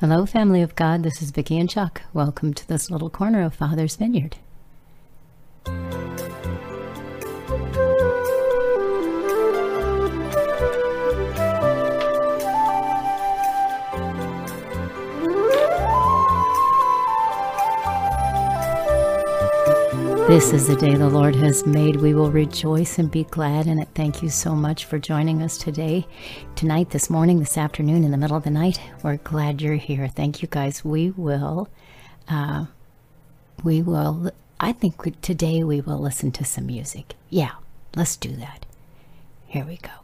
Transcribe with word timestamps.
Hello, 0.00 0.26
family 0.26 0.60
of 0.60 0.74
God. 0.74 1.04
This 1.04 1.22
is 1.22 1.30
Vicki 1.30 1.56
and 1.56 1.70
Chuck. 1.70 2.02
Welcome 2.12 2.52
to 2.54 2.66
this 2.66 2.90
little 2.90 3.08
corner 3.08 3.44
of 3.44 3.54
Father's 3.54 3.94
Vineyard. 3.94 4.38
This 20.26 20.54
is 20.54 20.66
the 20.66 20.74
day 20.76 20.94
the 20.94 21.10
Lord 21.10 21.36
has 21.36 21.66
made. 21.66 21.96
We 21.96 22.14
will 22.14 22.30
rejoice 22.30 22.98
and 22.98 23.10
be 23.10 23.24
glad 23.24 23.66
in 23.66 23.78
it. 23.78 23.88
Thank 23.94 24.22
you 24.22 24.30
so 24.30 24.56
much 24.56 24.86
for 24.86 24.98
joining 24.98 25.42
us 25.42 25.58
today, 25.58 26.06
tonight, 26.56 26.90
this 26.90 27.10
morning, 27.10 27.40
this 27.40 27.58
afternoon, 27.58 28.04
in 28.04 28.10
the 28.10 28.16
middle 28.16 28.36
of 28.36 28.44
the 28.44 28.50
night. 28.50 28.80
We're 29.02 29.18
glad 29.18 29.60
you're 29.60 29.74
here. 29.74 30.08
Thank 30.08 30.40
you, 30.40 30.48
guys. 30.48 30.82
We 30.82 31.10
will, 31.10 31.68
uh, 32.26 32.64
we 33.62 33.82
will, 33.82 34.30
I 34.58 34.72
think 34.72 35.20
today 35.20 35.62
we 35.62 35.82
will 35.82 35.98
listen 35.98 36.32
to 36.32 36.44
some 36.44 36.66
music. 36.66 37.14
Yeah, 37.28 37.52
let's 37.94 38.16
do 38.16 38.34
that. 38.36 38.64
Here 39.46 39.66
we 39.66 39.76
go. 39.76 40.03